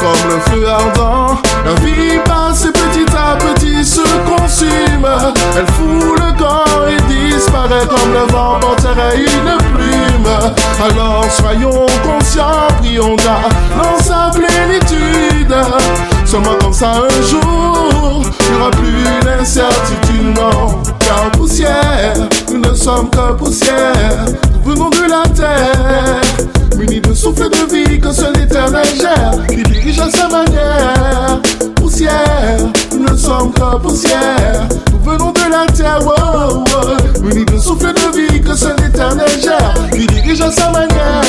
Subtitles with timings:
[0.00, 5.06] Comme le feu ardent, la vie passe et petit à petit se consume.
[5.56, 10.28] Elle fout le corps et disparaît comme le vent porterait une plume.
[10.82, 15.54] Alors soyons conscients, prions dans sa plénitude.
[16.24, 20.82] Seulement comme ça un jour, il n'y aura plus d'incertitude, non.
[20.98, 22.14] Car poussière,
[22.50, 24.24] nous ne sommes que poussière.
[24.64, 26.20] Nous venons de la terre,
[26.78, 31.42] munis de souffle de vie que seul l'éternel gère, qui dirige à sa manière.
[31.76, 32.60] Poussière,
[32.92, 34.66] nous ne sommes que poussière.
[34.90, 39.28] Nous venons de la terre, wow, wow, munis de souffle de vie que seul l'éternel
[39.42, 41.20] gère, qui dirige à sa manière.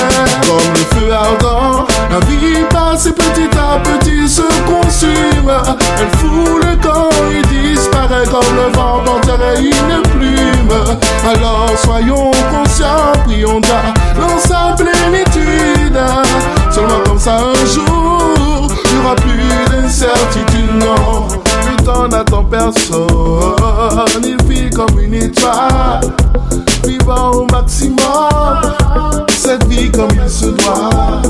[0.48, 5.52] Comme le feu ardent, la vie passe et petit à petit se consume.
[6.00, 9.62] Elle fout le corps et disparaît comme le vent porterait.
[11.28, 16.00] Alors soyons conscients, prions dans sa plénitude.
[16.70, 21.28] Seulement comme ça un jour, il n'y aura plus d'incertitude, non.
[21.68, 23.08] Le temps n'attend personne,
[24.24, 26.02] il vit comme une étoile,
[26.86, 28.62] vivant au maximum,
[29.30, 31.22] cette vie comme il se doit.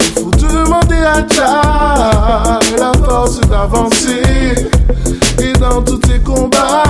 [0.00, 4.70] Il faut demander à Dieu la force d'avancer,
[5.40, 6.82] et dans tous tes combats,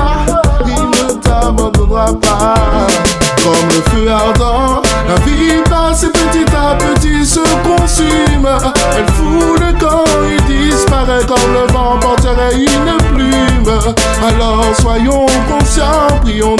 [3.42, 8.48] Comme le feu ardent, la vie passe et petit à petit se consume.
[8.97, 13.78] Elle fout le corps et disparaît comme le vent porterait une plume.
[14.27, 16.56] Alors soyons conscients, prions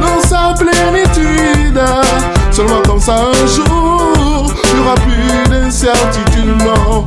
[0.00, 1.80] dans sa plénitude.
[2.50, 7.06] Seulement comme ça un jour, il n'y aura plus d'incertitude, non.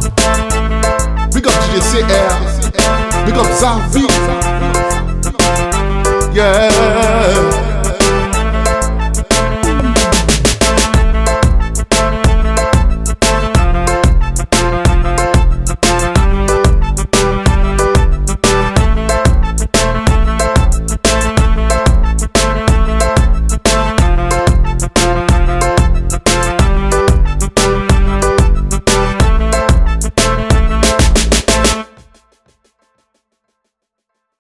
[1.33, 4.07] Big up GCR, big up Zavi.
[6.33, 7.02] Yeah.